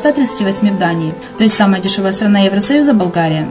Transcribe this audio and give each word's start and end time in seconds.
138 0.00 0.76
в 0.76 0.78
Дании, 0.78 1.14
то 1.36 1.44
есть 1.44 1.54
самая 1.54 1.82
дешевая 1.82 2.12
страна 2.12 2.40
Евросоюза– 2.40 2.92
Болгария. 2.94 3.50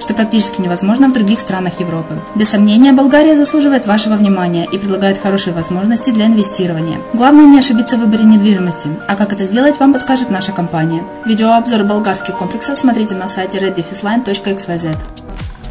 что 0.00 0.14
практически 0.14 0.60
невозможно 0.60 1.08
в 1.08 1.12
других 1.12 1.38
странах 1.38 1.80
Европы. 1.80 2.20
Без 2.34 2.48
сомнения, 2.48 2.92
Болгария 2.92 3.36
заслуживает 3.36 3.86
вашего 3.86 4.14
внимания 4.14 4.66
и 4.70 4.78
предлагает 4.78 5.18
хорошие 5.18 5.54
возможности 5.54 6.10
для 6.10 6.26
инвестирования. 6.26 6.98
Главное 7.12 7.46
не 7.46 7.58
ошибиться 7.58 7.96
в 7.96 8.00
выборе 8.00 8.24
недвижимости, 8.24 8.88
а 9.08 9.16
как 9.16 9.32
это 9.32 9.44
сделать, 9.44 9.78
вам 9.78 9.92
подскажет 9.92 10.30
наша 10.30 10.52
компания. 10.52 11.02
Видеообзор 11.24 11.84
болгарских 11.84 12.36
комплексов 12.36 12.78
смотрите 12.78 13.14
на 13.14 13.28
сайте 13.28 13.58
reddefisline.xyz. 13.58 14.96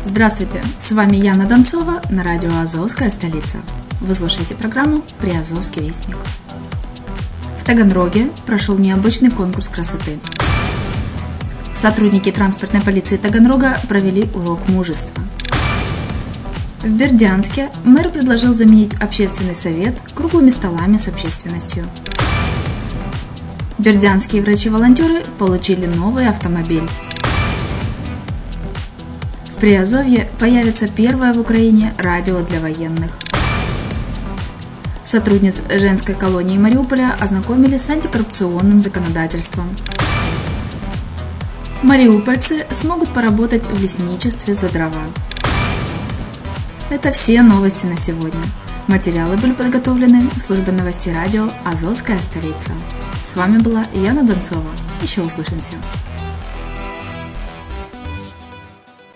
Здравствуйте, 0.03 0.61
с 0.77 0.91
вами 0.91 1.17
Яна 1.17 1.45
Донцова 1.45 2.01
на 2.09 2.23
радио 2.23 2.51
«Азовская 2.61 3.09
столица». 3.09 3.57
Вы 4.01 4.15
слушаете 4.15 4.55
программу 4.55 5.01
«Приазовский 5.19 5.83
вестник». 5.83 6.17
Таганроге 7.69 8.31
прошел 8.47 8.79
необычный 8.79 9.29
конкурс 9.29 9.69
красоты. 9.69 10.17
Сотрудники 11.79 12.29
транспортной 12.29 12.81
полиции 12.81 13.15
Таганрога 13.15 13.79
провели 13.87 14.29
урок 14.33 14.67
мужества. 14.67 15.23
В 16.83 16.89
Бердянске 16.89 17.69
мэр 17.85 18.09
предложил 18.09 18.51
заменить 18.51 18.95
общественный 18.95 19.55
совет 19.55 19.95
круглыми 20.13 20.49
столами 20.49 20.97
с 20.97 21.07
общественностью. 21.07 21.85
Бердянские 23.77 24.41
врачи-волонтеры 24.41 25.23
получили 25.37 25.85
новый 25.85 26.27
автомобиль. 26.27 26.83
В 29.45 29.55
Приазовье 29.55 30.27
появится 30.37 30.89
первое 30.89 31.33
в 31.33 31.39
Украине 31.39 31.93
радио 31.97 32.41
для 32.41 32.59
военных– 32.59 33.17
Сотрудниц 35.09 35.63
женской 35.73 36.13
колонии 36.13 36.59
Мариуполя 36.59 37.15
ознакомили 37.19 37.77
с 37.77 37.89
антикоррупционным 37.89 38.79
законодательством. 38.79 39.67
Мариупольцы 41.81 42.67
смогут 42.71 43.13
поработать 43.13 43.65
в 43.65 43.81
лесничестве 43.81 44.53
за 44.53 44.67
дрова. 44.69 45.01
Это 46.89 47.13
все 47.13 47.41
новости 47.41 47.85
на 47.85 47.95
сегодня. 47.95 48.41
Материалы 48.87 49.37
были 49.37 49.53
подготовлены 49.53 50.29
службой 50.41 50.73
новостей 50.73 51.13
радио 51.13 51.49
«Азовская 51.63 52.19
столица». 52.19 52.71
С 53.23 53.37
вами 53.37 53.59
была 53.59 53.85
Яна 53.93 54.23
Донцова. 54.23 54.69
Еще 55.01 55.21
услышимся. 55.21 55.75